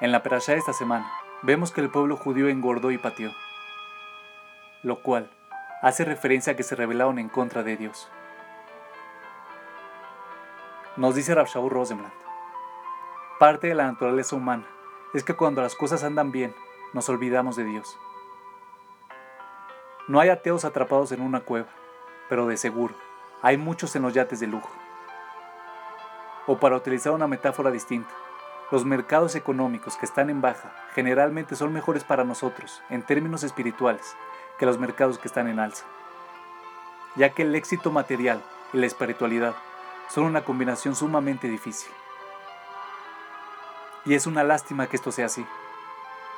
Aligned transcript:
En 0.00 0.10
la 0.10 0.24
perashá 0.24 0.52
de 0.52 0.58
esta 0.58 0.72
semana, 0.72 1.08
vemos 1.42 1.70
que 1.70 1.80
el 1.80 1.88
pueblo 1.88 2.16
judío 2.16 2.48
engordó 2.48 2.90
y 2.90 2.98
pateó, 2.98 3.30
lo 4.82 5.02
cual 5.02 5.30
hace 5.82 6.04
referencia 6.04 6.54
a 6.54 6.56
que 6.56 6.64
se 6.64 6.74
rebelaron 6.74 7.20
en 7.20 7.28
contra 7.28 7.62
de 7.62 7.76
Dios. 7.76 8.10
Nos 10.96 11.14
dice 11.14 11.32
Rav 11.32 11.46
Shaul 11.46 11.70
Rosenblatt, 11.70 12.12
parte 13.38 13.68
de 13.68 13.76
la 13.76 13.86
naturaleza 13.86 14.34
humana 14.34 14.64
es 15.12 15.22
que 15.22 15.34
cuando 15.34 15.62
las 15.62 15.76
cosas 15.76 16.02
andan 16.02 16.32
bien, 16.32 16.52
nos 16.92 17.08
olvidamos 17.08 17.54
de 17.54 17.62
Dios. 17.62 17.96
No 20.08 20.18
hay 20.18 20.28
ateos 20.28 20.64
atrapados 20.64 21.12
en 21.12 21.20
una 21.20 21.40
cueva, 21.40 21.68
pero 22.28 22.46
de 22.46 22.56
seguro, 22.56 22.94
hay 23.42 23.58
muchos 23.58 23.94
en 23.94 24.02
los 24.02 24.12
yates 24.12 24.40
de 24.40 24.48
lujo. 24.48 24.70
O 26.48 26.58
para 26.58 26.76
utilizar 26.76 27.12
una 27.12 27.28
metáfora 27.28 27.70
distinta, 27.70 28.12
los 28.74 28.84
mercados 28.84 29.36
económicos 29.36 29.96
que 29.96 30.04
están 30.04 30.30
en 30.30 30.40
baja 30.40 30.74
generalmente 30.96 31.54
son 31.54 31.72
mejores 31.72 32.02
para 32.02 32.24
nosotros 32.24 32.82
en 32.90 33.04
términos 33.04 33.44
espirituales 33.44 34.16
que 34.58 34.66
los 34.66 34.80
mercados 34.80 35.16
que 35.16 35.28
están 35.28 35.46
en 35.46 35.60
alza, 35.60 35.84
ya 37.14 37.28
que 37.28 37.42
el 37.42 37.54
éxito 37.54 37.92
material 37.92 38.42
y 38.72 38.78
la 38.78 38.86
espiritualidad 38.86 39.54
son 40.08 40.24
una 40.24 40.44
combinación 40.44 40.96
sumamente 40.96 41.46
difícil. 41.46 41.92
Y 44.06 44.14
es 44.14 44.26
una 44.26 44.42
lástima 44.42 44.88
que 44.88 44.96
esto 44.96 45.12
sea 45.12 45.26
así, 45.26 45.46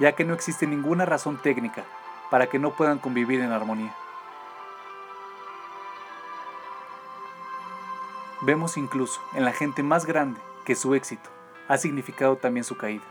ya 0.00 0.16
que 0.16 0.24
no 0.24 0.34
existe 0.34 0.66
ninguna 0.66 1.04
razón 1.04 1.36
técnica 1.36 1.84
para 2.32 2.48
que 2.48 2.58
no 2.58 2.72
puedan 2.72 2.98
convivir 2.98 3.42
en 3.42 3.52
armonía. 3.52 3.94
Vemos 8.40 8.76
incluso 8.76 9.22
en 9.34 9.44
la 9.44 9.52
gente 9.52 9.84
más 9.84 10.04
grande 10.04 10.40
que 10.64 10.74
su 10.74 10.96
éxito 10.96 11.30
ha 11.68 11.78
significado 11.78 12.36
también 12.36 12.64
su 12.64 12.76
caída. 12.76 13.04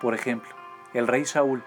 Por 0.00 0.14
ejemplo, 0.14 0.50
el 0.94 1.06
rey 1.06 1.24
Shaul, 1.24 1.62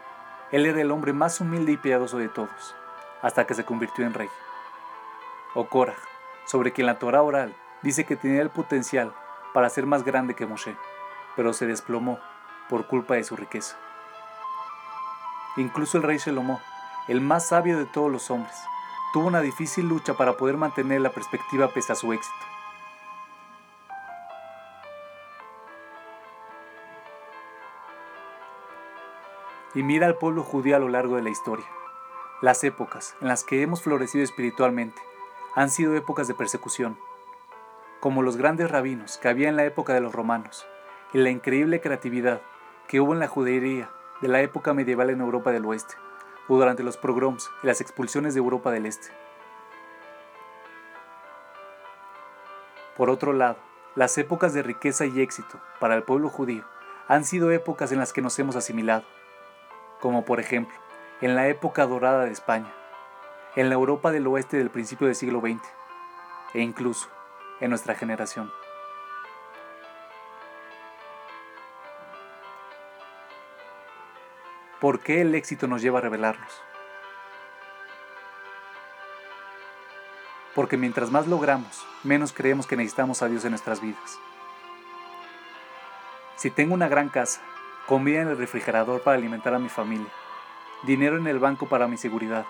él 0.52 0.66
era 0.66 0.82
el 0.82 0.92
hombre 0.92 1.14
más 1.14 1.40
humilde 1.42 1.74
y 1.74 1.78
piadoso 1.78 2.18
de 2.18 2.30
todos, 2.30 2.76
hasta 3.22 3.46
que 3.46 3.54
se 3.54 3.66
convirtió 3.66 4.06
en 4.06 4.14
rey. 4.14 4.30
O 5.54 5.68
Korah, 5.68 5.96
sobre 6.46 6.74
quien 6.74 6.88
la 6.88 7.00
Torah 7.00 7.22
oral 7.22 7.56
dice 7.82 8.06
que 8.06 8.16
tenía 8.16 8.42
el 8.42 8.50
potencial 8.50 9.14
para 9.54 9.70
ser 9.70 9.86
más 9.86 10.04
grande 10.04 10.36
que 10.36 10.46
Moshe, 10.46 10.76
pero 11.36 11.54
se 11.54 11.66
desplomó 11.66 12.20
por 12.70 12.88
culpa 12.88 13.16
de 13.16 13.24
su 13.24 13.36
riqueza. 13.36 13.78
Incluso 15.58 15.98
el 15.98 16.04
rey 16.04 16.18
Shelomó, 16.18 16.60
el 17.08 17.22
más 17.22 17.48
sabio 17.48 17.78
de 17.78 17.86
todos 17.86 18.12
los 18.12 18.30
hombres, 18.30 18.56
tuvo 19.14 19.28
una 19.28 19.42
difícil 19.42 19.88
lucha 19.88 20.16
para 20.16 20.34
poder 20.34 20.58
mantener 20.58 21.00
la 21.00 21.12
perspectiva 21.12 21.70
pese 21.70 21.94
a 21.94 21.96
su 21.96 22.12
éxito. 22.12 22.55
Y 29.76 29.84
mira 29.84 30.08
al 30.08 30.18
pueblo 30.18 30.42
judío 30.42 30.78
a 30.78 30.80
lo 30.80 30.90
largo 30.90 31.18
de 31.18 31.22
la 31.22 31.30
historia. 31.30 31.66
Las 32.42 32.64
épocas 32.64 33.16
en 33.22 33.28
las 33.28 33.44
que 33.44 33.62
hemos 33.62 33.82
florecido 33.82 34.24
espiritualmente 34.24 35.02
han 35.54 35.70
sido 35.70 35.96
épocas 35.96 36.28
de 36.28 36.34
persecución, 36.34 36.98
como 38.00 38.24
los 38.24 38.38
grandes 38.38 38.72
rabinos 38.72 39.18
que 39.18 39.28
había 39.28 39.50
en 39.50 39.58
la 39.58 39.66
época 39.66 39.94
de 39.94 40.02
los 40.02 40.14
romanos 40.14 40.66
y 41.14 41.18
la 41.18 41.30
increíble 41.30 41.82
creatividad 41.82 42.42
que 42.88 43.02
hubo 43.02 43.14
en 43.14 43.20
la 43.20 43.28
judería 43.28 43.90
de 44.22 44.28
la 44.30 44.42
época 44.42 44.74
medieval 44.74 45.10
en 45.10 45.22
Europa 45.22 45.52
del 45.52 45.66
Oeste 45.66 45.96
o 46.48 46.58
durante 46.58 46.84
los 46.84 46.98
pogroms 46.98 47.50
y 47.64 47.68
las 47.68 47.82
expulsiones 47.82 48.34
de 48.34 48.40
Europa 48.40 48.72
del 48.72 48.86
Este. 48.86 49.10
Por 52.96 53.10
otro 53.10 53.34
lado, 53.34 53.58
las 53.96 54.18
épocas 54.18 54.54
de 54.54 54.64
riqueza 54.64 55.06
y 55.06 55.20
éxito 55.20 55.60
para 55.80 55.96
el 55.96 56.04
pueblo 56.04 56.30
judío 56.30 56.64
han 57.08 57.26
sido 57.26 57.52
épocas 57.52 57.92
en 57.92 58.00
las 58.00 58.14
que 58.14 58.22
nos 58.22 58.38
hemos 58.40 58.56
asimilado 58.56 59.04
como 60.06 60.24
por 60.24 60.40
ejemplo 60.40 60.78
en 61.20 61.34
la 61.34 61.48
época 61.48 61.88
dorada 61.88 62.26
de 62.26 62.32
España, 62.32 62.72
en 63.56 63.70
la 63.70 63.74
Europa 63.74 64.12
del 64.12 64.28
oeste 64.28 64.56
del 64.56 64.70
principio 64.70 65.08
del 65.08 65.16
siglo 65.16 65.42
XX 65.42 65.68
e 66.54 66.62
incluso 66.62 67.10
en 67.60 67.72
nuestra 67.72 67.96
generación. 67.96 68.52
¿Por 74.80 75.00
qué 75.00 75.22
el 75.22 75.34
éxito 75.34 75.66
nos 75.66 75.82
lleva 75.82 75.98
a 75.98 76.02
revelarnos? 76.04 76.62
Porque 80.54 80.78
mientras 80.78 81.10
más 81.10 81.26
logramos, 81.26 81.84
menos 82.04 82.32
creemos 82.32 82.68
que 82.68 82.78
necesitamos 82.78 83.24
a 83.24 83.28
Dios 83.28 83.44
en 83.44 83.50
nuestras 83.54 83.82
vidas. 83.82 84.20
Si 86.36 86.52
tengo 86.52 86.76
una 86.76 86.88
gran 86.88 87.10
casa 87.10 87.42
comida 87.88 88.22
en 88.22 88.30
el 88.30 88.38
refrigerador 88.38 89.02
para 89.02 89.18
alimentar 89.18 89.54
a 89.54 89.60
mi 89.60 89.70
familia, 89.70 90.12
dinero 90.84 91.18
en 91.18 91.28
el 91.28 91.40
banco 91.40 91.68
para 91.68 91.88
mi 91.88 91.98
seguridad 91.98 92.46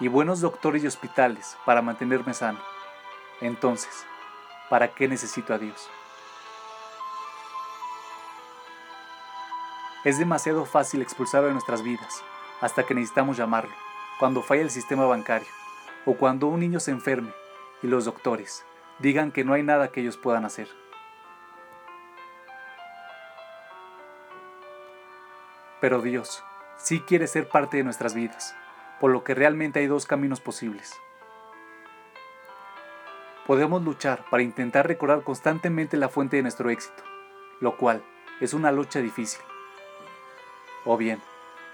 y 0.00 0.08
buenos 0.08 0.40
doctores 0.40 0.84
y 0.84 0.86
hospitales 0.86 1.56
para 1.64 1.82
mantenerme 1.82 2.34
sano. 2.34 2.60
Entonces, 3.40 4.04
¿para 4.68 4.88
qué 4.88 5.08
necesito 5.08 5.54
a 5.54 5.58
Dios? 5.58 5.88
Es 10.04 10.18
demasiado 10.18 10.64
fácil 10.64 11.02
expulsarlo 11.02 11.48
de 11.48 11.54
nuestras 11.54 11.82
vidas 11.82 12.22
hasta 12.60 12.84
que 12.84 12.94
necesitamos 12.94 13.36
llamarlo, 13.36 13.74
cuando 14.18 14.42
falla 14.42 14.62
el 14.62 14.70
sistema 14.70 15.06
bancario 15.06 15.48
o 16.04 16.14
cuando 16.14 16.46
un 16.46 16.60
niño 16.60 16.80
se 16.80 16.90
enferme 16.90 17.32
y 17.82 17.86
los 17.86 18.04
doctores 18.04 18.64
digan 18.98 19.32
que 19.32 19.44
no 19.44 19.54
hay 19.54 19.62
nada 19.62 19.88
que 19.88 20.00
ellos 20.00 20.16
puedan 20.16 20.44
hacer. 20.44 20.68
Pero 25.80 26.00
Dios 26.02 26.42
sí 26.76 27.00
quiere 27.00 27.26
ser 27.26 27.48
parte 27.48 27.76
de 27.76 27.84
nuestras 27.84 28.14
vidas, 28.14 28.54
por 29.00 29.10
lo 29.10 29.24
que 29.24 29.34
realmente 29.34 29.80
hay 29.80 29.86
dos 29.86 30.06
caminos 30.06 30.40
posibles. 30.40 30.98
Podemos 33.46 33.82
luchar 33.82 34.24
para 34.30 34.42
intentar 34.42 34.86
recordar 34.86 35.22
constantemente 35.22 35.96
la 35.96 36.08
fuente 36.08 36.36
de 36.36 36.42
nuestro 36.42 36.68
éxito, 36.70 37.02
lo 37.60 37.76
cual 37.76 38.02
es 38.40 38.54
una 38.54 38.72
lucha 38.72 39.00
difícil. 39.00 39.40
O 40.84 40.96
bien, 40.96 41.20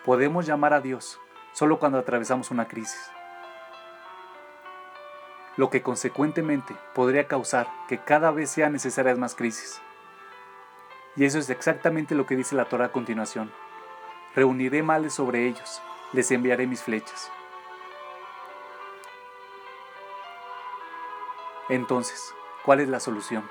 podemos 0.05 0.47
llamar 0.47 0.73
a 0.73 0.81
Dios 0.81 1.21
solo 1.53 1.79
cuando 1.79 1.99
atravesamos 1.99 2.51
una 2.51 2.69
crisis, 2.69 3.11
lo 5.57 5.71
que 5.71 5.83
consecuentemente 5.83 6.75
podría 6.95 7.27
causar 7.29 7.69
que 7.89 7.99
cada 7.99 8.31
vez 8.31 8.51
sean 8.51 8.73
necesarias 8.73 9.19
más 9.19 9.35
crisis. 9.35 9.81
Y 11.17 11.25
eso 11.25 11.39
es 11.39 11.49
exactamente 11.49 12.15
lo 12.15 12.27
que 12.27 12.37
dice 12.37 12.57
la 12.57 12.65
Torah 12.65 12.87
a 12.87 12.93
continuación. 12.93 13.53
Reuniré 14.35 14.83
males 14.83 15.15
sobre 15.15 15.47
ellos, 15.47 15.81
les 16.13 16.31
enviaré 16.33 16.67
mis 16.67 16.83
flechas. 16.83 17.31
Entonces, 21.69 22.35
¿cuál 22.65 22.81
es 22.81 22.89
la 22.89 23.01
solución? 23.01 23.49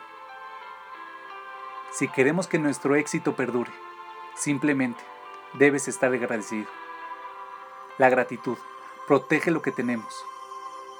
Si 1.91 2.07
queremos 2.09 2.47
que 2.47 2.59
nuestro 2.59 2.95
éxito 2.95 3.35
perdure, 3.35 3.71
simplemente 4.35 5.01
debes 5.53 5.87
estar 5.87 6.11
agradecido. 6.11 6.67
La 7.97 8.09
gratitud 8.09 8.57
protege 9.07 9.51
lo 9.51 9.61
que 9.61 9.71
tenemos. 9.71 10.25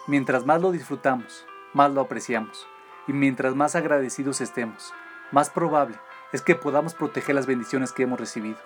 Mientras 0.07 0.45
más 0.45 0.61
lo 0.61 0.71
disfrutamos, 0.71 1.45
más 1.73 1.91
lo 1.91 2.01
apreciamos. 2.01 2.67
Y 3.07 3.13
mientras 3.13 3.53
más 3.53 3.75
agradecidos 3.75 4.39
estemos, 4.39 4.93
más 5.31 5.49
probable 5.49 5.99
es 6.31 6.41
que 6.41 6.55
podamos 6.55 6.93
proteger 6.93 7.35
las 7.35 7.47
bendiciones 7.47 7.91
que 7.91 8.03
hemos 8.03 8.19
recibido. 8.19 8.59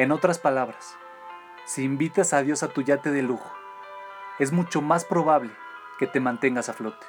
En 0.00 0.12
otras 0.12 0.38
palabras, 0.38 0.96
si 1.66 1.84
invitas 1.84 2.32
a 2.32 2.42
Dios 2.42 2.62
a 2.62 2.68
tu 2.68 2.80
yate 2.80 3.10
de 3.10 3.20
lujo, 3.20 3.52
es 4.38 4.50
mucho 4.50 4.80
más 4.80 5.04
probable 5.04 5.50
que 5.98 6.06
te 6.06 6.20
mantengas 6.20 6.70
a 6.70 6.72
flote. 6.72 7.06